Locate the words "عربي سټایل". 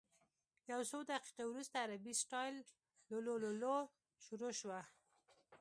1.85-2.55